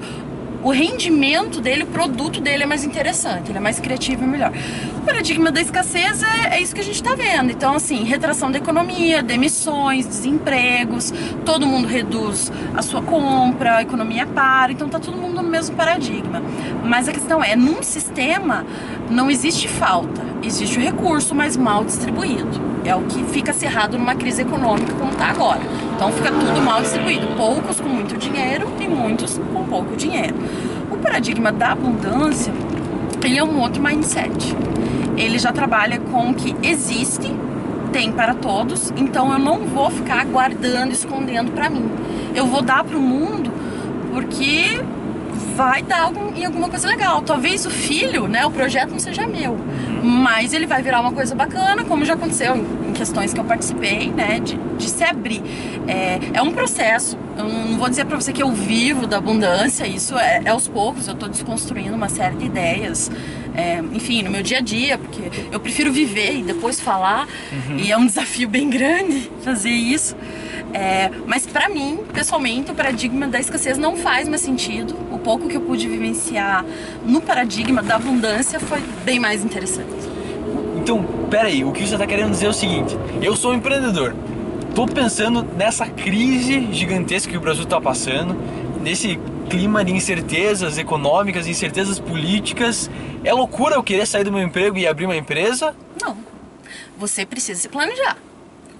o 0.64 0.72
rendimento 0.72 1.60
dele, 1.60 1.84
o 1.84 1.88
produto 1.88 2.40
dele 2.40 2.64
é 2.64 2.66
mais 2.66 2.86
interessante, 2.86 3.52
ele 3.52 3.58
é 3.58 3.62
mais 3.62 3.80
criativo 3.82 4.24
e 4.24 4.28
melhor. 4.28 4.52
O 4.98 5.02
paradigma 5.02 5.52
da 5.52 5.60
escassez 5.60 6.24
é, 6.24 6.56
é 6.56 6.62
isso 6.62 6.74
que 6.74 6.80
a 6.80 6.84
gente 6.84 6.96
está 6.96 7.14
vendo. 7.16 7.52
Então, 7.52 7.76
assim, 7.76 8.04
retração 8.06 8.50
da 8.50 8.58
economia, 8.58 9.22
demissões, 9.22 10.06
desempregos, 10.06 11.14
todo 11.46 11.68
mundo 11.68 11.88
reduz 11.88 12.50
a 12.74 12.82
sua 12.82 13.02
compra, 13.02 13.78
a 13.78 13.82
economia 13.82 14.26
para, 14.26 14.72
então 14.72 14.88
tá 14.88 15.00
todo 15.00 15.18
mundo 15.18 15.42
no 15.42 15.50
mesmo 15.50 15.76
paradigma. 15.76 16.42
Mas 16.86 17.10
a 17.10 17.12
questão 17.12 17.44
é, 17.44 17.58
num 17.58 17.84
sistema 17.84 18.66
não 19.10 19.30
existe 19.30 19.68
falta, 19.68 20.22
existe 20.44 20.78
o 20.78 20.82
recurso, 20.82 21.34
mas 21.34 21.56
mal 21.56 21.84
distribuído. 21.84 22.62
É 22.86 22.96
o 22.96 23.02
que 23.04 23.24
fica 23.24 23.54
cerrado 23.54 23.98
numa 23.98 24.16
crise 24.16 24.42
econômica 24.42 24.94
como 24.94 25.12
está 25.12 25.28
agora. 25.28 25.62
Então 25.96 26.12
fica 26.12 26.30
tudo 26.32 26.62
mal 26.62 26.82
distribuído. 26.82 27.28
Poucos 27.38 27.80
com 27.80 27.88
muito 27.88 28.18
dinheiro 28.18 28.68
e 28.80 28.88
muitos 28.88 29.40
com 29.54 29.64
pouco 29.66 29.96
dinheiro. 29.96 30.36
O 30.92 30.98
paradigma 30.98 31.52
da 31.52 31.72
abundância, 31.72 32.54
ele 33.24 33.38
é 33.38 33.44
um 33.44 33.60
outro 33.60 33.82
mindset. 33.82 34.56
Ele 35.16 35.38
já 35.38 35.52
trabalha 35.52 36.00
com 36.00 36.34
que 36.34 36.56
existe, 36.62 37.32
tem 37.92 38.12
para 38.12 38.34
todos, 38.34 38.92
então 38.98 39.32
eu 39.32 39.40
não 39.40 39.60
vou 39.60 39.90
ficar 39.92 40.26
guardando, 40.26 40.92
escondendo 40.92 41.52
para 41.52 41.70
mim. 41.70 41.90
Eu 42.36 42.48
vou 42.48 42.62
dar 42.62 42.84
para 42.84 42.98
o 42.98 43.02
mundo 43.02 43.52
porque 44.12 44.82
vai 45.56 45.84
dar 45.84 46.02
algum, 46.02 46.34
em 46.36 46.46
alguma 46.46 46.68
coisa 46.68 46.88
legal. 46.88 47.22
Talvez 47.22 47.66
o 47.66 47.70
filho, 47.70 48.28
né, 48.28 48.46
o 48.46 48.52
projeto 48.52 48.92
não 48.92 49.00
seja 49.00 49.26
meu, 49.28 49.58
mas 50.04 50.54
ele 50.54 50.66
vai 50.66 50.82
virar 50.84 51.00
uma 51.00 51.14
coisa 51.14 51.34
bacana, 51.34 51.84
como 51.86 52.04
já 52.04 52.14
aconteceu 52.14 52.56
em 52.56 52.92
questões 52.94 53.34
que 53.34 53.40
eu 53.40 53.46
participei, 53.46 54.12
né, 54.12 54.40
de, 54.40 54.58
de 54.78 54.90
se 54.90 55.04
abrir. 55.04 55.42
É, 55.88 56.20
é 56.34 56.42
um 56.42 56.52
processo. 56.52 57.18
Eu 57.38 57.46
não 57.46 57.78
vou 57.78 57.90
dizer 57.90 58.06
para 58.06 58.20
você 58.20 58.34
que 58.34 58.44
eu 58.44 58.52
vivo 58.52 59.08
da 59.08 59.18
abundância, 59.18 59.88
isso 59.88 60.18
é, 60.18 60.42
é 60.44 60.50
aos 60.50 60.68
poucos. 60.68 61.08
Eu 61.08 61.14
estou 61.14 61.30
desconstruindo 61.30 61.96
uma 61.96 62.10
série 62.10 62.36
de 62.36 62.46
ideias. 62.46 63.10
É, 63.56 63.80
enfim, 63.94 64.24
no 64.24 64.32
meu 64.32 64.44
dia 64.44 64.58
a 64.58 64.62
dia, 64.62 64.98
porque 64.98 65.22
eu 65.52 65.60
prefiro 65.60 65.92
viver 65.94 66.40
e 66.40 66.44
depois 66.44 66.80
falar, 66.80 67.28
uhum. 67.52 67.78
e 67.78 67.92
é 67.92 67.98
um 67.98 68.06
desafio 68.06 68.50
bem 68.50 68.70
grande 68.70 69.32
fazer 69.44 69.70
isso. 69.70 70.16
É, 70.74 71.12
mas 71.28 71.46
para 71.46 71.70
mim, 71.70 72.00
pessoalmente, 72.12 72.72
o 72.72 72.76
paradigma 72.76 73.28
da 73.28 73.40
escassez 73.40 73.78
não 73.78 73.96
faz 73.96 74.28
mais 74.28 74.42
sentido. 74.42 74.96
O 75.12 75.20
pouco 75.20 75.48
que 75.48 75.56
eu 75.56 75.62
pude 75.62 75.88
vivenciar 75.88 76.66
no 77.06 77.22
paradigma 77.22 77.84
da 77.84 77.96
abundância 77.96 78.60
foi 78.60 78.82
bem 79.06 79.20
mais 79.20 79.46
interessante. 79.46 79.92
Então, 80.78 81.06
peraí, 81.30 81.64
o 81.64 81.72
que 81.72 81.86
você 81.86 81.94
está 81.94 82.08
querendo 82.08 82.32
dizer 82.32 82.48
é 82.48 82.50
o 82.50 82.54
seguinte: 82.54 82.98
eu 83.22 83.36
sou 83.36 83.52
um 83.52 83.56
empreendedor, 83.56 84.16
tô 84.74 84.88
pensando 84.88 85.44
nessa 85.56 85.86
crise 85.86 86.68
gigantesca 86.72 87.32
que 87.32 87.38
o 87.38 87.42
Brasil 87.42 87.64
está 87.64 87.80
passando, 87.80 88.36
nesse 88.82 89.20
clima 89.50 89.86
de 89.86 89.94
incertezas 89.94 90.80
econômicas, 90.80 91.48
incertezas 91.48 92.00
políticas. 92.00 92.90
É 93.24 93.32
loucura 93.32 93.76
eu 93.76 93.84
querer 93.84 94.08
sair 94.08 94.24
do 94.24 94.32
meu 94.32 94.42
emprego 94.42 94.78
e 94.78 94.88
abrir 94.88 95.06
uma 95.06 95.16
empresa? 95.16 95.76
Não. 96.02 96.18
Você 96.98 97.26
precisa 97.26 97.62
se 97.62 97.70
planejar 97.70 98.18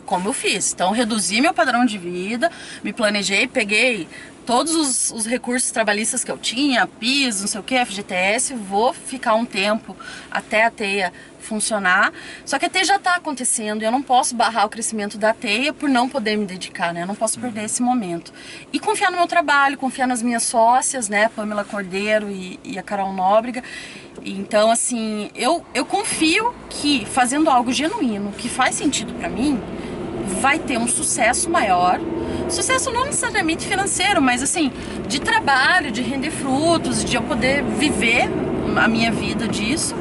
como 0.06 0.30
eu 0.30 0.34
fiz. 0.34 0.74
Então, 0.74 0.92
reduzi 0.92 1.42
meu 1.42 1.54
padrão 1.54 1.86
de 1.86 1.98
vida, 1.98 2.52
me 2.84 2.94
planejei, 2.94 3.48
peguei 3.48 4.08
todos 4.46 4.76
os, 4.76 5.12
os, 5.12 5.26
recursos 5.26 5.72
trabalhistas 5.72 6.24
que 6.24 6.32
eu 6.32 6.38
tinha, 6.38 6.86
PIS, 6.86 7.42
não 7.42 7.48
sei 7.48 7.60
o 7.60 7.64
que, 7.64 7.86
FGTS, 7.86 8.54
vou 8.54 8.94
ficar 8.94 9.36
um 9.36 9.46
tempo 9.46 9.96
até 10.30 10.66
a 10.66 10.72
teia 10.72 11.14
funcionar. 11.40 12.12
Só 12.46 12.58
que 12.58 12.66
a 12.66 12.70
teia 12.70 12.86
já 12.86 12.96
está 12.96 13.16
acontecendo 13.16 13.82
e 13.82 13.86
eu 13.86 13.92
não 13.92 14.02
posso 14.02 14.36
barrar 14.36 14.66
o 14.66 14.70
crescimento 14.70 15.18
da 15.18 15.34
teia 15.34 15.74
por 15.74 15.90
não 15.90 16.08
poder 16.10 16.38
me 16.38 16.46
dedicar, 16.46 16.94
né? 16.94 17.04
Eu 17.04 17.08
não 17.08 17.16
posso 17.16 17.40
perder 17.40 17.66
esse 17.66 17.82
momento. 17.82 18.34
E 18.72 18.80
confiar 18.80 19.12
no 19.12 19.18
meu 19.18 19.28
trabalho, 19.28 19.78
confiar 19.78 20.08
nas 20.08 20.22
minhas 20.22 20.44
sócias, 20.44 21.10
né? 21.10 21.30
Pamela 21.36 21.64
Cordeiro 21.64 22.30
e, 22.30 22.60
e 22.64 22.80
a 22.80 22.84
Carol 22.84 23.14
Nóbrega. 23.14 23.64
Então, 24.24 24.72
assim, 24.72 25.30
eu, 25.36 25.66
eu 25.74 25.86
confio 25.86 26.54
que 26.70 27.06
fazendo 27.06 27.50
algo 27.50 27.72
genuíno, 27.74 28.32
que 28.32 28.48
faz 28.48 28.76
sentido 28.76 29.14
para 29.14 29.28
mim, 29.28 29.62
vai 30.42 30.60
ter 30.60 30.78
um 30.78 30.88
sucesso 30.88 31.50
maior. 31.50 32.00
Sucesso 32.50 32.92
não 32.92 33.06
necessariamente 33.06 33.66
financeiro, 33.66 34.22
mas 34.22 34.44
assim, 34.44 34.72
de 35.08 35.20
trabalho, 35.20 35.92
de 35.92 36.02
render 36.02 36.32
frutos, 36.32 37.04
de 37.04 37.16
eu 37.16 37.22
poder 37.22 37.64
viver 37.64 38.30
a 38.76 38.88
minha 38.88 39.12
vida 39.12 39.48
disso, 39.48 39.96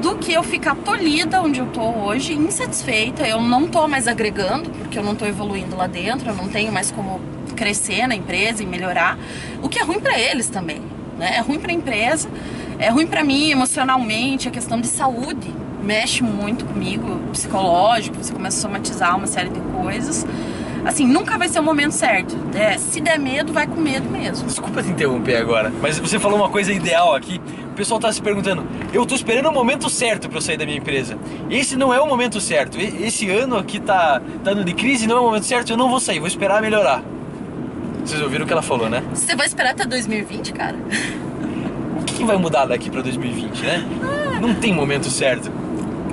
do 0.00 0.16
que 0.16 0.32
eu 0.32 0.42
ficar 0.42 0.74
tolhida 0.76 1.42
onde 1.42 1.60
eu 1.60 1.66
tô 1.66 1.82
hoje, 1.82 2.32
insatisfeita, 2.32 3.26
eu 3.26 3.42
não 3.42 3.66
tô 3.66 3.88
mais 3.88 4.06
agregando, 4.06 4.70
porque 4.70 4.98
eu 4.98 5.02
não 5.02 5.14
tô 5.14 5.26
evoluindo 5.26 5.76
lá 5.76 5.86
dentro, 5.86 6.30
eu 6.30 6.34
não 6.34 6.48
tenho 6.48 6.72
mais 6.72 6.90
como 6.90 7.20
crescer 7.56 8.06
na 8.06 8.14
empresa 8.14 8.62
e 8.62 8.66
melhorar, 8.66 9.18
o 9.62 9.68
que 9.68 9.78
é 9.80 9.82
ruim 9.82 9.98
para 9.98 10.16
eles 10.18 10.48
também, 10.48 10.80
né? 11.18 11.36
É 11.36 11.40
ruim 11.40 11.58
para 11.58 11.72
a 11.72 11.74
empresa, 11.74 12.28
é 12.78 12.88
ruim 12.88 13.06
para 13.06 13.24
mim 13.24 13.50
emocionalmente, 13.50 14.46
a 14.46 14.50
questão 14.50 14.80
de 14.80 14.86
saúde, 14.86 15.52
mexe 15.82 16.22
muito 16.22 16.64
comigo, 16.64 17.20
psicológico, 17.32 18.16
você 18.16 18.32
começa 18.32 18.58
a 18.58 18.60
somatizar 18.62 19.16
uma 19.16 19.26
série 19.26 19.50
de 19.50 19.60
coisas. 19.60 20.26
Assim, 20.84 21.06
nunca 21.06 21.36
vai 21.36 21.48
ser 21.48 21.60
o 21.60 21.62
momento 21.62 21.92
certo. 21.92 22.36
É, 22.54 22.78
se 22.78 23.00
der 23.00 23.18
medo, 23.18 23.52
vai 23.52 23.66
com 23.66 23.80
medo 23.80 24.08
mesmo. 24.08 24.46
Desculpa 24.46 24.82
te 24.82 24.88
interromper 24.88 25.36
agora, 25.36 25.72
mas 25.82 25.98
você 25.98 26.18
falou 26.18 26.38
uma 26.38 26.48
coisa 26.48 26.72
ideal 26.72 27.14
aqui. 27.14 27.40
O 27.70 27.74
pessoal 27.74 28.00
tá 28.00 28.10
se 28.12 28.20
perguntando, 28.20 28.66
eu 28.92 29.04
tô 29.06 29.14
esperando 29.14 29.48
o 29.48 29.52
momento 29.52 29.88
certo 29.88 30.28
para 30.28 30.38
eu 30.38 30.42
sair 30.42 30.56
da 30.56 30.64
minha 30.64 30.78
empresa. 30.78 31.18
Esse 31.50 31.76
não 31.76 31.92
é 31.92 32.00
o 32.00 32.06
momento 32.06 32.40
certo. 32.40 32.78
Esse 32.80 33.30
ano 33.30 33.56
aqui 33.56 33.78
tá, 33.78 34.20
tá 34.42 34.50
ano 34.50 34.64
de 34.64 34.72
crise, 34.72 35.06
não 35.06 35.16
é 35.16 35.20
o 35.20 35.24
momento 35.24 35.44
certo, 35.44 35.70
eu 35.70 35.76
não 35.76 35.88
vou 35.88 36.00
sair, 36.00 36.18
vou 36.18 36.28
esperar 36.28 36.60
melhorar. 36.60 37.02
Vocês 38.04 38.22
ouviram 38.22 38.44
o 38.44 38.46
que 38.46 38.52
ela 38.52 38.62
falou, 38.62 38.88
né? 38.88 39.02
Você 39.12 39.36
vai 39.36 39.46
esperar 39.46 39.72
até 39.72 39.84
2020, 39.84 40.52
cara? 40.52 40.76
O 42.00 42.04
que 42.04 42.24
vai 42.24 42.36
mudar 42.36 42.64
daqui 42.64 42.88
para 42.88 43.02
2020, 43.02 43.62
né? 43.62 43.84
Ah. 44.02 44.40
Não 44.40 44.54
tem 44.54 44.72
momento 44.72 45.10
certo 45.10 45.52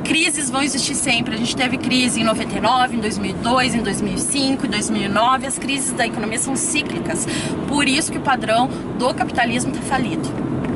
crises 0.05 0.49
vão 0.49 0.61
existir 0.61 0.95
sempre. 0.95 1.33
A 1.33 1.37
gente 1.37 1.55
teve 1.55 1.77
crise 1.77 2.21
em 2.21 2.23
99, 2.23 2.95
em 2.95 2.99
2002, 2.99 3.75
em 3.75 3.81
2005, 3.81 4.65
em 4.65 4.69
2009. 4.69 5.47
As 5.47 5.57
crises 5.57 5.91
da 5.91 6.05
economia 6.05 6.37
são 6.37 6.55
cíclicas. 6.55 7.27
Por 7.67 7.87
isso 7.87 8.11
que 8.11 8.17
o 8.17 8.21
padrão 8.21 8.69
do 8.97 9.13
capitalismo 9.13 9.71
está 9.71 9.81
falido. 9.81 10.29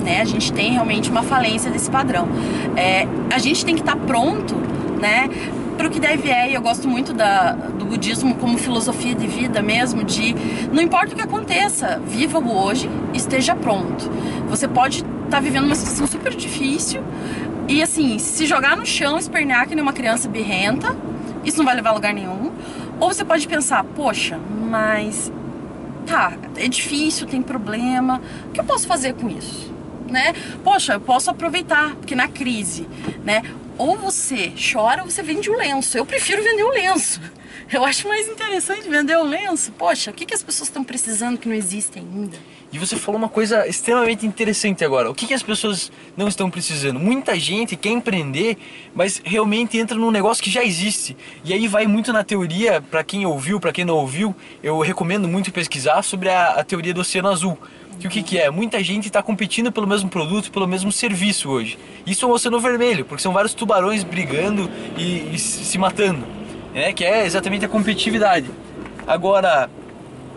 Né? 0.04 0.22
A 0.22 0.26
gente 0.26 0.52
tem 0.52 0.72
realmente 0.74 1.10
uma 1.10 1.24
falência 1.24 1.70
desse 1.70 1.90
padrão. 1.90 2.28
É, 2.76 3.08
a 3.34 3.38
gente 3.38 3.64
tem 3.64 3.76
que 3.76 3.82
estar 3.82 3.96
tá 3.96 4.06
pronto, 4.06 4.56
né? 5.00 5.30
para 5.78 5.88
o 5.88 5.90
que 5.90 6.00
deve 6.02 6.30
é, 6.30 6.52
e 6.52 6.56
eu 6.56 6.62
gosto 6.62 6.90
muito 6.90 7.14
da, 7.14 7.54
do 7.54 7.86
budismo 7.86 8.36
como 8.36 8.58
filosofia 8.58 9.16
de 9.16 9.26
vida 9.28 9.62
mesmo, 9.62 10.04
de 10.04 10.36
não 10.74 10.84
importa 10.84 11.14
o 11.14 11.16
que 11.16 11.22
aconteça, 11.22 12.02
viva 12.06 12.38
o 12.38 12.54
hoje, 12.54 12.90
esteja 13.14 13.56
pronto. 13.56 14.12
Você 14.50 14.68
pode 14.68 14.98
estar 14.98 15.30
tá 15.30 15.40
vivendo 15.40 15.64
uma 15.64 15.76
situação 15.76 16.06
super 16.06 16.36
difícil, 16.36 17.02
e 17.70 17.84
assim, 17.84 18.18
se 18.18 18.48
jogar 18.48 18.76
no 18.76 18.84
chão, 18.84 19.16
espernear 19.20 19.68
que 19.68 19.76
nem 19.76 19.84
uma 19.84 19.94
criança 19.94 20.28
birrenta, 20.28 20.98
isso 21.46 21.60
não 21.60 21.66
vai 21.66 21.76
levar 21.76 21.92
a 21.92 21.94
lugar 21.94 22.12
nenhum. 22.12 22.52
Ou 23.00 23.14
você 23.14 23.24
pode 23.24 23.48
pensar, 23.48 23.84
poxa, 23.84 24.40
mas 24.70 25.32
tá, 26.08 26.34
é 26.56 26.68
difícil, 26.68 27.28
tem 27.28 27.44
problema, 27.44 28.20
o 28.48 28.52
que 28.52 28.60
eu 28.60 28.64
posso 28.64 28.88
fazer 28.88 29.14
com 29.14 29.30
isso? 29.30 29.69
Né? 30.10 30.34
Poxa, 30.64 30.94
eu 30.94 31.02
posso 31.02 31.30
aproveitar, 31.30 31.96
porque 31.96 32.16
na 32.16 32.28
crise, 32.28 32.88
né? 33.24 33.44
Ou 33.78 33.98
você 33.98 34.52
chora 34.74 35.04
ou 35.04 35.10
você 35.10 35.24
vende 35.24 35.50
o 35.50 35.56
lenço. 35.56 35.98
Eu 35.98 36.06
prefiro 36.06 36.44
vender 36.44 36.64
o 36.64 36.70
lenço. 36.70 37.22
Eu 37.72 37.86
acho 37.86 38.08
mais 38.08 38.28
interessante 38.28 38.90
vender 38.90 39.16
o 39.16 39.24
lenço. 39.24 39.72
Poxa, 39.74 40.10
o 40.10 40.14
que, 40.14 40.26
que 40.26 40.34
as 40.34 40.42
pessoas 40.42 40.70
estão 40.70 40.84
precisando 40.84 41.38
que 41.38 41.48
não 41.48 41.56
existe 41.56 42.00
ainda? 42.00 42.36
E 42.72 42.78
você 42.78 42.96
falou 42.96 43.18
uma 43.18 43.30
coisa 43.30 43.68
extremamente 43.68 44.26
interessante 44.26 44.84
agora. 44.86 45.10
O 45.10 45.16
que, 45.16 45.26
que 45.26 45.34
as 45.34 45.42
pessoas 45.42 45.92
não 46.16 46.28
estão 46.28 46.50
precisando? 46.52 47.00
Muita 47.00 47.38
gente 47.40 47.76
quer 47.76 47.90
empreender, 47.90 48.58
mas 48.94 49.22
realmente 49.24 49.78
entra 49.78 49.98
num 49.98 50.12
negócio 50.12 50.44
que 50.44 50.52
já 50.52 50.64
existe. 50.64 51.18
E 51.44 51.52
aí 51.52 51.68
vai 51.68 51.88
muito 51.88 52.14
na 52.14 52.24
teoria, 52.24 52.80
para 52.80 53.04
quem 53.04 53.26
ouviu, 53.26 53.60
para 53.60 53.72
quem 53.72 53.86
não 53.86 53.96
ouviu, 53.96 54.36
eu 54.62 54.80
recomendo 54.80 55.28
muito 55.28 55.52
pesquisar 55.52 56.04
sobre 56.04 56.30
a, 56.30 56.54
a 56.54 56.64
teoria 56.64 56.94
do 56.94 57.02
Oceano 57.02 57.30
Azul. 57.30 57.58
Que 58.00 58.08
o 58.08 58.10
que, 58.10 58.24
que 58.24 58.38
é? 58.38 58.50
Muita 58.50 58.82
gente 58.82 59.08
está 59.08 59.22
competindo 59.22 59.72
pelo 59.72 59.86
mesmo 59.86 60.10
produto, 60.10 60.52
pelo 60.52 60.68
mesmo 60.68 60.92
serviço 60.92 61.50
hoje. 61.50 61.78
Isso 62.06 62.26
é 62.26 62.28
o 62.28 62.32
Oceano 62.32 62.60
Vermelho, 62.60 63.04
porque 63.04 63.22
são 63.22 63.34
vários 63.34 63.54
tubarões 63.54 64.04
brigando 64.04 64.70
e, 64.98 65.36
e 65.36 65.38
se 65.38 65.78
matando. 65.78 66.26
Né? 66.74 66.94
Que 66.94 67.04
é 67.04 67.26
exatamente 67.26 67.66
a 67.66 67.70
competitividade. 67.70 68.50
Agora, 69.06 69.70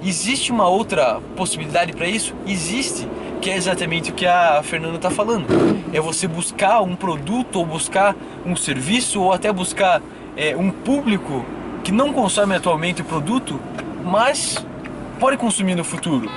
Existe 0.04 0.50
uma 0.50 0.66
outra 0.66 1.20
possibilidade 1.36 1.92
para 1.92 2.08
isso? 2.08 2.34
Existe, 2.44 3.06
que 3.40 3.48
é 3.48 3.56
exatamente 3.56 4.10
o 4.10 4.14
que 4.14 4.26
a 4.26 4.60
Fernanda 4.64 4.96
está 4.96 5.10
falando. 5.10 5.46
É 5.92 6.00
você 6.00 6.26
buscar 6.26 6.80
um 6.82 6.96
produto 6.96 7.60
ou 7.60 7.64
buscar 7.64 8.16
um 8.44 8.56
serviço 8.56 9.20
ou 9.22 9.32
até 9.32 9.52
buscar 9.52 10.02
é, 10.36 10.56
um 10.56 10.70
público 10.72 11.44
que 11.84 11.92
não 11.92 12.12
consome 12.12 12.56
atualmente 12.56 13.00
o 13.00 13.04
produto, 13.04 13.60
mas 14.04 14.66
pode 15.20 15.36
consumir 15.36 15.76
no 15.76 15.84
futuro. 15.84 16.28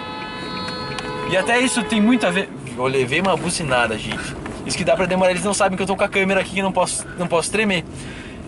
E 1.29 1.38
até 1.38 1.60
isso 1.60 1.84
tem 1.84 2.01
muito 2.01 2.25
a 2.25 2.32
ver. 2.32 2.50
Eu 2.77 2.86
levei 2.86 3.22
uma 3.22 3.36
bucinada, 3.36 3.98
gente. 3.98 4.36
Isso 4.65 4.77
que 4.77 4.84
dá 4.84 4.96
pra 4.96 5.05
demorar, 5.05 5.32
eles 5.32 5.44
não 5.44 5.53
sabem 5.53 5.75
que 5.75 5.84
eu 5.84 5.88
tô 5.88 5.96
com 5.96 6.03
a 6.03 6.10
câmera 6.10 6.41
aqui 6.41 6.60
e 6.60 6.62
não 6.62 6.72
posso, 6.72 7.05
não 7.17 7.27
posso 7.27 7.51
tremer. 7.51 7.84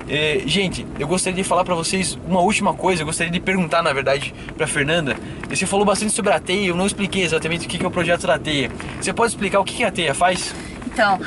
É, 0.10 0.42
gente, 0.46 0.88
eu 0.98 1.08
gostaria 1.08 1.36
de 1.36 1.48
falar 1.48 1.66
para 1.66 1.76
vocês 1.76 2.18
uma 2.28 2.40
última 2.40 2.74
coisa. 2.74 3.02
Eu 3.02 3.06
gostaria 3.06 3.32
de 3.32 3.40
perguntar, 3.40 3.82
na 3.82 3.92
verdade, 3.92 4.34
para 4.56 4.66
Fernanda. 4.66 5.18
Você 5.50 5.66
falou 5.66 5.86
bastante 5.86 6.14
sobre 6.14 6.32
a 6.34 6.40
teia. 6.40 6.68
Eu 6.68 6.76
não 6.76 6.86
expliquei 6.86 7.24
exatamente 7.24 7.66
o 7.66 7.70
que 7.70 7.84
é 7.84 7.88
o 7.88 7.92
projeto 7.92 8.26
da 8.26 8.40
teia. 8.40 8.72
Você 9.02 9.12
pode 9.12 9.32
explicar 9.32 9.60
o 9.60 9.66
que 9.66 9.84
a 9.84 9.92
teia 9.92 10.14
faz? 10.14 10.54
Então, 10.86 11.20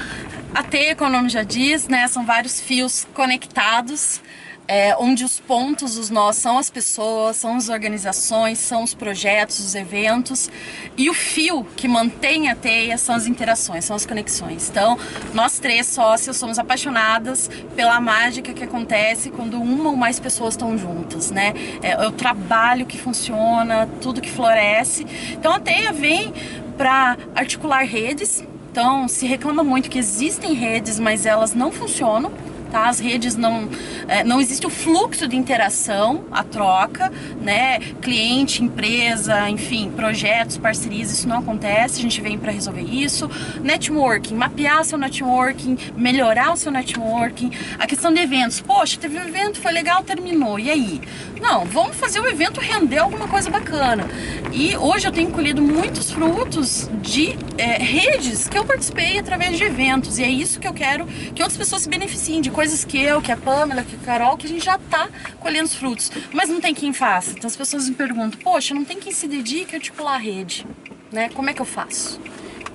a 0.54 0.62
teia, 0.62 0.96
como 0.96 1.10
o 1.10 1.12
nome 1.12 1.28
já 1.28 1.42
diz, 1.42 1.88
né, 1.88 2.08
são 2.08 2.24
vários 2.24 2.60
fios 2.60 3.06
conectados 3.12 4.20
é, 4.70 4.94
onde 4.96 5.24
os 5.24 5.40
pontos 5.40 5.98
os 5.98 6.10
nós 6.10 6.36
são 6.36 6.56
as 6.56 6.70
pessoas, 6.70 7.38
são 7.38 7.56
as 7.56 7.68
organizações, 7.68 8.58
são 8.58 8.84
os 8.84 8.94
projetos, 8.94 9.58
os 9.58 9.74
eventos 9.74 10.48
e 10.96 11.10
o 11.10 11.14
fio 11.14 11.64
que 11.74 11.88
mantém 11.88 12.48
a 12.48 12.54
teia 12.54 12.96
são 12.96 13.16
as 13.16 13.26
interações, 13.26 13.84
são 13.84 13.96
as 13.96 14.06
conexões. 14.06 14.70
Então, 14.70 14.96
nós 15.34 15.58
três 15.58 15.88
sócios 15.88 16.36
somos 16.36 16.56
apaixonadas 16.56 17.50
pela 17.74 18.00
mágica 18.00 18.52
que 18.52 18.62
acontece 18.62 19.28
quando 19.30 19.60
uma 19.60 19.90
ou 19.90 19.96
mais 19.96 20.20
pessoas 20.20 20.54
estão 20.54 20.78
juntas, 20.78 21.32
né? 21.32 21.52
É, 21.82 21.90
é 21.90 22.06
o 22.06 22.12
trabalho 22.12 22.86
que 22.86 22.96
funciona, 22.96 23.88
tudo 24.00 24.20
que 24.20 24.30
floresce. 24.30 25.04
Então, 25.32 25.52
a 25.52 25.58
teia 25.58 25.92
vem 25.92 26.32
para 26.78 27.18
articular 27.34 27.82
redes. 27.82 28.44
Então, 28.70 29.08
se 29.08 29.26
reclama 29.26 29.64
muito 29.64 29.90
que 29.90 29.98
existem 29.98 30.54
redes, 30.54 31.00
mas 31.00 31.26
elas 31.26 31.54
não 31.54 31.72
funcionam 31.72 32.30
tá? 32.70 32.88
As 32.88 32.98
redes 32.98 33.36
não, 33.36 33.68
é, 34.08 34.24
não 34.24 34.40
existe 34.40 34.66
o 34.66 34.70
fluxo 34.70 35.26
de 35.26 35.36
interação, 35.36 36.24
a 36.30 36.42
troca, 36.42 37.12
né? 37.40 37.78
Cliente, 38.00 38.62
empresa, 38.62 39.48
enfim, 39.50 39.90
projetos, 39.90 40.56
parcerias, 40.56 41.10
isso 41.10 41.28
não 41.28 41.38
acontece. 41.38 41.98
A 41.98 42.02
gente 42.02 42.20
vem 42.20 42.38
para 42.38 42.52
resolver 42.52 42.82
isso. 42.82 43.30
Networking, 43.62 44.34
mapear 44.34 44.84
seu 44.84 44.98
networking, 44.98 45.76
melhorar 45.96 46.52
o 46.52 46.56
seu 46.56 46.70
networking. 46.70 47.50
A 47.78 47.86
questão 47.86 48.12
de 48.12 48.20
eventos, 48.20 48.60
poxa, 48.60 48.98
teve 48.98 49.18
um 49.18 49.22
evento, 49.22 49.60
foi 49.60 49.72
legal, 49.72 50.02
terminou. 50.02 50.58
E 50.58 50.70
aí? 50.70 51.00
Não, 51.40 51.64
vamos 51.64 51.96
fazer 51.96 52.20
o 52.20 52.28
evento 52.28 52.60
render 52.60 52.98
alguma 52.98 53.26
coisa 53.26 53.50
bacana. 53.50 54.06
E 54.52 54.76
hoje 54.76 55.08
eu 55.08 55.12
tenho 55.12 55.30
colhido 55.30 55.62
muitos 55.62 56.10
frutos 56.10 56.88
de 57.00 57.36
é, 57.56 57.78
redes 57.82 58.46
que 58.48 58.58
eu 58.58 58.64
participei 58.64 59.18
através 59.18 59.56
de 59.56 59.64
eventos. 59.64 60.18
E 60.18 60.22
é 60.22 60.28
isso 60.28 60.60
que 60.60 60.68
eu 60.68 60.74
quero 60.74 61.06
que 61.06 61.42
outras 61.42 61.56
pessoas 61.56 61.82
se 61.82 61.88
beneficiem 61.88 62.40
de 62.40 62.50
coisas 62.60 62.84
que 62.84 63.02
eu, 63.02 63.22
que 63.22 63.32
a 63.32 63.38
Pamela, 63.38 63.82
que 63.82 63.96
a 63.96 63.98
Carol, 64.00 64.36
que 64.36 64.44
a 64.44 64.48
gente 64.50 64.62
já 64.62 64.76
tá 64.76 65.08
colhendo 65.38 65.64
os 65.64 65.74
frutos. 65.74 66.12
Mas 66.30 66.50
não 66.50 66.60
tem 66.60 66.74
quem 66.74 66.92
faça. 66.92 67.30
Então 67.30 67.48
as 67.48 67.56
pessoas 67.56 67.88
me 67.88 67.94
perguntam, 67.94 68.38
poxa, 68.38 68.74
não 68.74 68.84
tem 68.84 68.98
quem 68.98 69.12
se 69.12 69.26
dedique 69.26 69.74
a 69.74 69.78
articular 69.78 70.16
a 70.16 70.18
rede. 70.18 70.66
Né? 71.10 71.30
Como 71.30 71.48
é 71.48 71.54
que 71.54 71.62
eu 71.62 71.64
faço? 71.64 72.20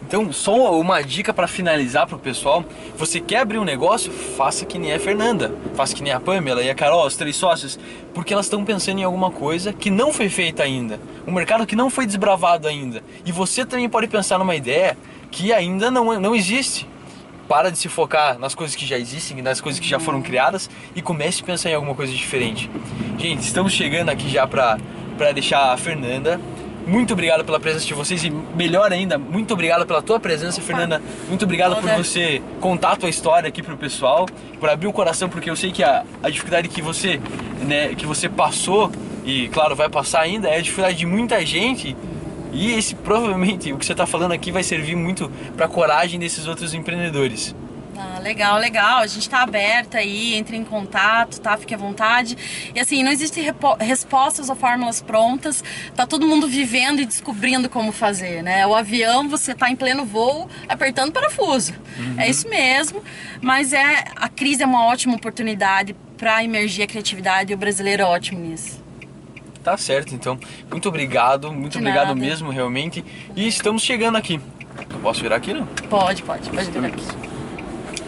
Então, 0.08 0.34
só 0.34 0.80
uma 0.80 1.04
dica 1.04 1.32
para 1.32 1.48
finalizar 1.48 2.08
para 2.08 2.15
o 2.15 2.20
pessoal: 2.20 2.65
você 2.98 3.20
quer 3.20 3.42
abrir 3.42 3.60
um 3.60 3.63
negócio? 3.63 4.12
Faça 4.12 4.65
que 4.65 4.80
nem 4.80 4.92
a 4.92 5.00
Fernanda, 5.00 5.54
faça 5.75 5.94
que 5.94 6.01
nem 6.01 6.13
a 6.13 6.20
Pamela 6.20 6.63
e 6.63 6.70
a 6.70 6.74
Carol, 6.74 7.06
os 7.06 7.15
três 7.15 7.36
sócios, 7.36 7.77
porque 8.12 8.34
elas 8.34 8.48
estão 8.48 8.65
pensando 8.65 8.98
em 8.98 9.04
alguma 9.04 9.30
coisa 9.30 9.72
que 9.72 9.92
não 9.92 10.12
foi 10.12 10.30
feita 10.30 10.63
ainda, 10.63 11.00
um 11.27 11.32
mercado 11.32 11.63
que 11.68 11.75
não 11.75 11.92
foi 11.92 12.08
desbravado 12.08 12.68
ainda. 12.68 13.04
E 13.24 13.32
você 13.32 13.63
também 13.63 13.88
pode 13.88 14.08
pensar 14.08 14.39
numa 14.39 14.56
ideia 14.56 14.98
que 15.30 15.54
ainda 15.54 15.92
não, 15.92 16.20
não 16.20 16.36
existe 16.36 16.88
para 17.47 17.71
de 17.71 17.77
se 17.77 17.89
focar 17.89 18.37
nas 18.39 18.55
coisas 18.55 18.75
que 18.75 18.85
já 18.85 18.97
existem, 18.97 19.41
nas 19.41 19.61
coisas 19.61 19.79
que 19.79 19.87
já 19.87 19.99
foram 19.99 20.21
criadas 20.21 20.69
e 20.95 21.01
comece 21.01 21.41
a 21.41 21.45
pensar 21.45 21.69
em 21.69 21.73
alguma 21.73 21.95
coisa 21.95 22.13
diferente. 22.13 22.69
Gente, 23.17 23.41
estamos 23.41 23.73
chegando 23.73 24.09
aqui 24.09 24.29
já 24.29 24.47
para 24.47 24.77
deixar 25.33 25.73
a 25.73 25.77
Fernanda 25.77 26.39
muito 26.85 27.13
obrigado 27.13 27.43
pela 27.43 27.59
presença 27.59 27.85
de 27.85 27.93
vocês 27.95 28.23
e 28.23 28.29
melhor 28.29 28.93
ainda, 28.93 29.17
muito 29.17 29.53
obrigado 29.53 29.87
pela 29.87 30.03
tua 30.03 30.19
presença, 30.19 30.61
Fernanda. 30.61 31.01
Muito 31.27 31.43
obrigado 31.43 31.75
por 31.81 31.89
você 31.91 32.41
contar 32.61 32.91
a 32.91 32.95
tua 32.95 33.09
história 33.09 33.47
aqui 33.47 33.63
pro 33.63 33.75
pessoal, 33.75 34.27
por 34.59 34.69
abrir 34.69 34.87
o 34.87 34.93
coração, 34.93 35.27
porque 35.27 35.49
eu 35.49 35.55
sei 35.55 35.71
que 35.71 35.83
a, 35.83 36.05
a 36.21 36.29
dificuldade 36.29 36.67
que 36.67 36.83
você, 36.83 37.19
né, 37.61 37.95
que 37.95 38.05
você 38.05 38.29
passou 38.29 38.91
e 39.25 39.49
claro, 39.49 39.75
vai 39.75 39.89
passar 39.89 40.21
ainda, 40.21 40.47
é 40.47 40.57
a 40.57 40.61
dificuldade 40.61 40.97
de 40.97 41.05
muita 41.07 41.43
gente. 41.43 41.97
E 42.55 42.71
esse 42.71 42.95
provavelmente 42.95 43.71
o 43.74 43.77
que 43.77 43.85
você 43.85 43.91
está 43.91 44.07
falando 44.07 44.31
aqui 44.31 44.50
vai 44.50 44.63
servir 44.63 44.95
muito 44.95 45.29
para 45.57 45.65
a 45.65 45.69
coragem 45.69 46.17
desses 46.17 46.47
outros 46.47 46.74
empreendedores. 46.74 47.53
Ah, 47.97 48.19
legal, 48.19 48.57
legal. 48.57 49.00
A 49.00 49.07
gente 49.07 49.21
está 49.21 49.41
aberta 49.41 49.97
aí, 49.97 50.35
entre 50.35 50.55
em 50.55 50.63
contato, 50.63 51.39
tá? 51.39 51.57
Fique 51.57 51.74
à 51.74 51.77
vontade. 51.77 52.38
E 52.74 52.79
assim, 52.79 53.03
não 53.03 53.12
existem 53.12 53.43
respostas 53.79 54.50
ou 54.50 54.55
fórmulas 54.55 55.01
prontas. 55.01 55.63
Tá 55.95 56.05
todo 56.05 56.25
mundo 56.25 56.47
vivendo 56.47 57.01
e 57.01 57.05
descobrindo 57.05 57.69
como 57.69 57.91
fazer, 57.91 58.41
né? 58.41 58.65
O 58.67 58.74
avião, 58.74 59.27
você 59.29 59.53
tá 59.53 59.69
em 59.69 59.75
pleno 59.75 60.05
voo, 60.05 60.50
apertando 60.67 61.12
parafuso. 61.12 61.74
Uhum. 61.97 62.15
É 62.17 62.29
isso 62.29 62.50
mesmo. 62.50 63.03
Mas 63.41 63.74
é 63.74 64.05
a 64.15 64.29
crise 64.29 64.63
é 64.63 64.65
uma 64.65 64.85
ótima 64.85 65.15
oportunidade 65.15 65.95
para 66.17 66.43
emergir 66.43 66.83
a 66.83 66.88
criatividade 66.88 67.51
e 67.51 67.55
o 67.55 67.57
brasileiro 67.57 68.03
é 68.03 68.05
ótimo 68.05 68.39
nisso. 68.39 68.85
Tá 69.65 69.75
certo, 69.77 70.13
então. 70.13 70.39
Muito 70.69 70.88
obrigado, 70.88 71.51
muito 71.51 71.72
De 71.72 71.79
obrigado 71.79 72.10
nada. 72.10 72.19
mesmo, 72.19 72.51
realmente. 72.51 73.03
E 73.36 73.48
estamos 73.48 73.81
chegando 73.81 74.15
aqui. 74.15 74.39
Eu 74.91 75.00
posso 75.00 75.24
virar 75.24 75.38
aqui, 75.38 75.55
não? 75.55 75.65
Pode, 75.89 76.22
pode, 76.22 76.48
pode 76.51 76.69
virar 76.69 76.88
aqui. 76.88 77.03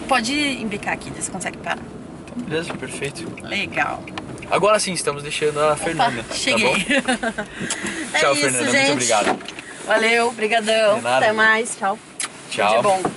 Pode 0.07 0.33
embicar 0.33 0.93
aqui, 0.93 1.09
você 1.09 1.31
consegue 1.31 1.57
parar. 1.57 1.81
Então, 2.25 2.45
beleza, 2.45 2.71
perfeito. 2.75 3.25
Legal. 3.41 4.03
Agora 4.51 4.79
sim, 4.79 4.93
estamos 4.93 5.23
deixando 5.23 5.59
a 5.59 5.69
Opa, 5.69 5.77
Fernanda. 5.77 6.23
Tá 6.23 6.35
cheguei. 6.35 6.85
Tá 7.01 7.45
é 8.13 8.19
Tchau, 8.19 8.33
isso, 8.33 8.41
Fernanda. 8.41 8.65
Gente. 8.65 8.77
Muito 8.77 8.91
obrigado. 8.91 9.39
Valeu, 9.87 10.31
brigadão. 10.33 11.01
Até 11.03 11.31
mais. 11.33 11.75
Tchau. 11.75 11.97
Tchau. 12.51 12.67
Tudo 12.67 12.77
de 12.77 12.83
bom. 12.83 13.11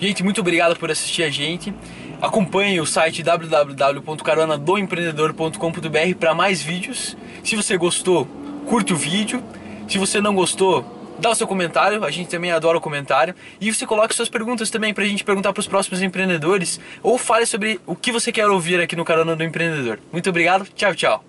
Gente, 0.00 0.22
muito 0.22 0.40
obrigado 0.40 0.76
por 0.76 0.90
assistir 0.90 1.24
a 1.24 1.30
gente. 1.30 1.74
Acompanhe 2.20 2.80
o 2.80 2.86
site 2.86 3.22
www.caronadoempreendedor.com.br 3.22 6.16
para 6.18 6.34
mais 6.34 6.60
vídeos. 6.60 7.16
Se 7.44 7.54
você 7.54 7.76
gostou, 7.76 8.26
curte 8.66 8.92
o 8.92 8.96
vídeo. 8.96 9.40
Se 9.86 9.98
você 9.98 10.20
não 10.20 10.34
gostou, 10.34 10.84
dá 11.18 11.30
o 11.30 11.34
seu 11.34 11.46
comentário, 11.46 12.04
a 12.04 12.10
gente 12.10 12.28
também 12.28 12.50
adora 12.50 12.76
o 12.76 12.80
comentário. 12.80 13.36
E 13.60 13.72
você 13.72 13.86
coloque 13.86 14.14
suas 14.14 14.28
perguntas 14.28 14.68
também 14.68 14.92
para 14.92 15.04
a 15.04 15.06
gente 15.06 15.22
perguntar 15.22 15.52
para 15.52 15.60
os 15.60 15.68
próximos 15.68 16.02
empreendedores. 16.02 16.80
Ou 17.02 17.16
fale 17.18 17.46
sobre 17.46 17.80
o 17.86 17.94
que 17.94 18.10
você 18.10 18.32
quer 18.32 18.48
ouvir 18.48 18.80
aqui 18.80 18.96
no 18.96 19.04
Carona 19.04 19.36
do 19.36 19.44
Empreendedor. 19.44 20.00
Muito 20.12 20.28
obrigado, 20.28 20.66
tchau, 20.74 20.94
tchau. 20.94 21.27